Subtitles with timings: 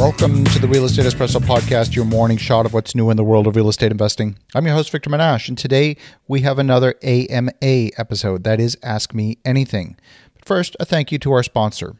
[0.00, 3.22] Welcome to the Real Estate Espresso Podcast, your morning shot of what's new in the
[3.22, 4.38] world of real estate investing.
[4.54, 9.12] I'm your host, Victor Menasce, and today we have another AMA episode that is Ask
[9.12, 9.98] Me Anything.
[10.32, 11.96] But first, a thank you to our sponsor.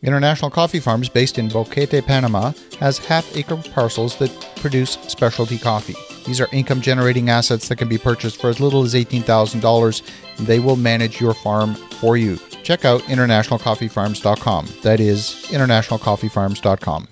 [0.00, 5.96] International Coffee Farms, based in Boquete, Panama, has half acre parcels that produce specialty coffee.
[6.24, 10.46] These are income generating assets that can be purchased for as little as $18,000, and
[10.46, 12.38] they will manage your farm for you.
[12.62, 14.68] Check out internationalcoffeefarms.com.
[14.82, 17.08] That is internationalcoffeefarms.com.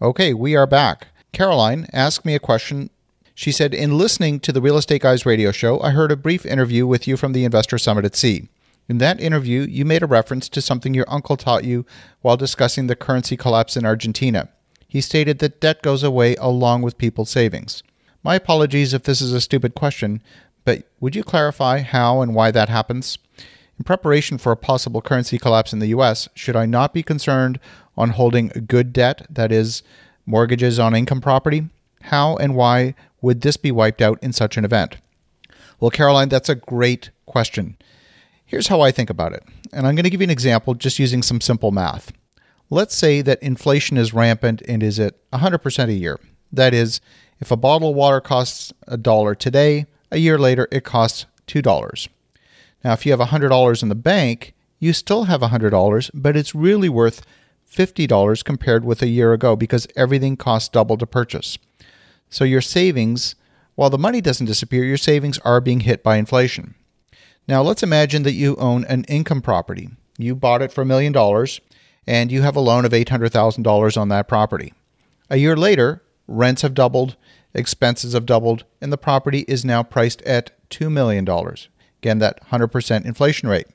[0.00, 1.08] Okay, we are back.
[1.32, 2.88] Caroline asked me a question.
[3.34, 6.46] She said, In listening to the Real Estate Guys radio show, I heard a brief
[6.46, 8.48] interview with you from the Investor Summit at Sea.
[8.88, 11.84] In that interview, you made a reference to something your uncle taught you
[12.20, 14.48] while discussing the currency collapse in Argentina.
[14.86, 17.82] He stated that debt goes away along with people's savings.
[18.22, 20.22] My apologies if this is a stupid question,
[20.64, 23.18] but would you clarify how and why that happens?
[23.78, 27.58] In preparation for a possible currency collapse in the US, should I not be concerned
[27.98, 29.82] on holding good debt, that is,
[30.24, 31.68] mortgages on income property?
[32.02, 34.96] How and why would this be wiped out in such an event?
[35.80, 37.76] Well, Caroline, that's a great question.
[38.46, 40.98] Here's how I think about it, and I'm going to give you an example just
[40.98, 42.12] using some simple math.
[42.70, 46.18] Let's say that inflation is rampant and is at 100% a year.
[46.52, 47.00] That is,
[47.40, 52.08] if a bottle of water costs a dollar today, a year later it costs $2.
[52.84, 56.88] Now, if you have $100 in the bank, you still have $100, but it's really
[56.88, 57.22] worth
[57.70, 61.58] $50 compared with a year ago because everything costs double to purchase.
[62.30, 63.34] So your savings,
[63.74, 66.74] while the money doesn't disappear, your savings are being hit by inflation.
[67.46, 69.90] Now let's imagine that you own an income property.
[70.18, 71.60] You bought it for a million dollars
[72.06, 74.72] and you have a loan of $800,000 on that property.
[75.30, 77.16] A year later, rents have doubled,
[77.54, 81.28] expenses have doubled, and the property is now priced at $2 million.
[82.02, 83.66] Again, that 100% inflation rate.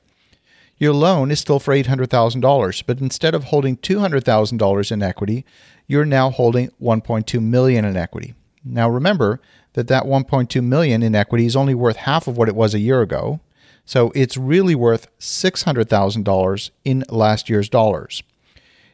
[0.76, 5.44] Your loan is still for $800,000, but instead of holding $200,000 in equity,
[5.86, 8.34] you're now holding 1.2 million in equity.
[8.64, 9.40] Now remember
[9.74, 12.80] that that 1.2 million in equity is only worth half of what it was a
[12.80, 13.40] year ago,
[13.84, 18.22] so it's really worth $600,000 in last year's dollars.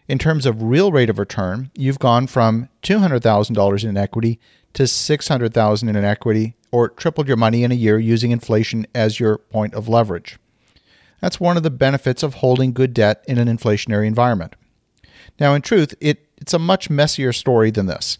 [0.08, 4.40] In terms of real rate of return, you've gone from $200,000 in equity
[4.74, 9.38] to 600,000 in equity or tripled your money in a year using inflation as your
[9.38, 10.38] point of leverage.
[11.20, 14.54] That's one of the benefits of holding good debt in an inflationary environment.
[15.38, 18.18] Now, in truth, it, it's a much messier story than this.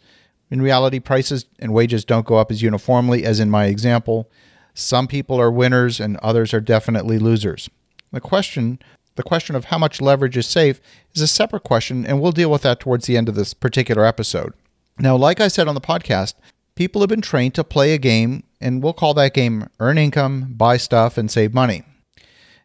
[0.50, 4.31] In reality, prices and wages don't go up as uniformly as in my example.
[4.75, 7.71] Some people are winners and others are definitely losers.
[8.12, 8.81] The question,
[9.15, 10.81] the question of how much leverage is safe
[11.15, 14.05] is a separate question and we'll deal with that towards the end of this particular
[14.05, 14.53] episode.
[14.99, 16.34] Now, like I said on the podcast,
[16.75, 20.55] people have been trained to play a game and we'll call that game earn income,
[20.56, 21.84] buy stuff and save money.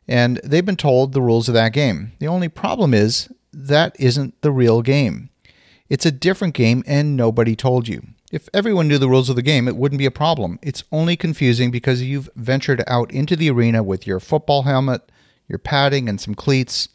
[0.07, 2.11] And they've been told the rules of that game.
[2.19, 5.29] The only problem is that isn't the real game.
[5.89, 8.03] It's a different game and nobody told you.
[8.31, 10.59] If everyone knew the rules of the game, it wouldn't be a problem.
[10.61, 15.11] It's only confusing because you've ventured out into the arena with your football helmet,
[15.47, 16.89] your padding, and some cleats.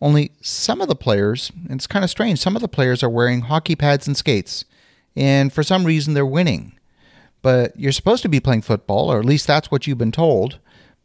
[0.00, 3.08] Only some of the players, and it's kind of strange, some of the players are
[3.08, 4.66] wearing hockey pads and skates,
[5.16, 6.78] and for some reason they're winning.
[7.40, 10.58] But you're supposed to be playing football, or at least that's what you've been told.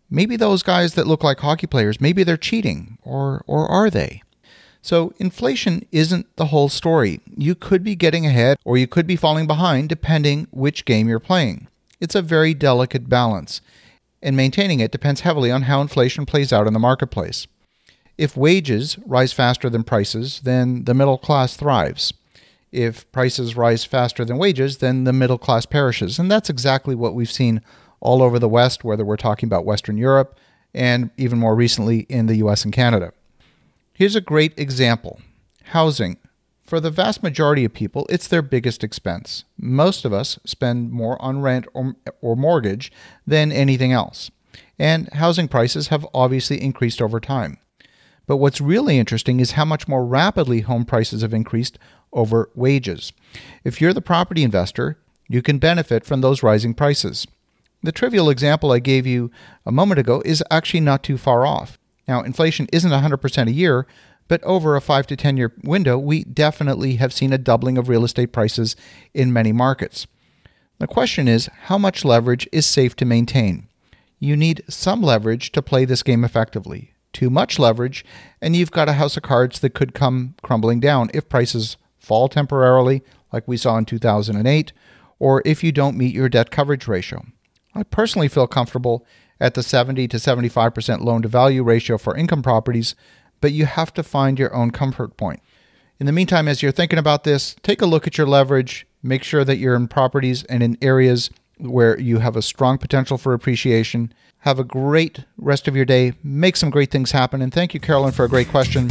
[0.10, 4.22] Maybe those guys that look like hockey players, maybe they're cheating, or, or are they?
[4.82, 7.20] So, inflation isn't the whole story.
[7.36, 11.20] You could be getting ahead or you could be falling behind depending which game you're
[11.20, 11.68] playing.
[12.00, 13.62] It's a very delicate balance,
[14.22, 17.46] and maintaining it depends heavily on how inflation plays out in the marketplace.
[18.18, 22.14] If wages rise faster than prices, then the middle class thrives.
[22.72, 26.20] If prices rise faster than wages, then the middle class perishes.
[26.20, 27.62] And that's exactly what we've seen
[28.02, 30.38] all over the West, whether we're talking about Western Europe
[30.74, 33.12] and even more recently in the US and Canada.
[33.94, 35.20] Here's a great example
[35.66, 36.18] housing.
[36.64, 39.44] For the vast majority of people, it's their biggest expense.
[39.58, 42.92] Most of us spend more on rent or, or mortgage
[43.26, 44.30] than anything else.
[44.78, 47.58] And housing prices have obviously increased over time.
[48.28, 51.80] But what's really interesting is how much more rapidly home prices have increased
[52.14, 53.14] over wages.
[53.64, 57.26] If you're the property investor, you can benefit from those rising prices.
[57.82, 59.32] The trivial example I gave you
[59.66, 61.78] a moment ago is actually not too far off.
[62.08, 63.88] Now, inflation isn't 100% a year,
[64.28, 67.88] but over a 5 to 10 year window, we definitely have seen a doubling of
[67.88, 68.76] real estate prices
[69.14, 70.08] in many markets.
[70.80, 73.68] The question is how much leverage is safe to maintain?
[74.20, 76.94] You need some leverage to play this game effectively.
[77.14, 78.06] Too much leverage,
[78.42, 82.28] and you've got a house of cards that could come crumbling down if prices fall
[82.28, 83.02] temporarily,
[83.32, 84.74] like we saw in 2008,
[85.18, 87.26] or if you don't meet your debt coverage ratio.
[87.80, 89.06] I personally feel comfortable
[89.40, 92.94] at the 70 to 75% loan to value ratio for income properties,
[93.40, 95.42] but you have to find your own comfort point.
[95.98, 98.86] In the meantime, as you're thinking about this, take a look at your leverage.
[99.02, 103.18] Make sure that you're in properties and in areas where you have a strong potential
[103.18, 104.14] for appreciation.
[104.40, 106.14] Have a great rest of your day.
[106.22, 107.42] Make some great things happen.
[107.42, 108.90] And thank you, Carolyn, for a great question.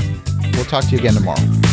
[0.55, 1.68] We'll talk to you again tomorrow.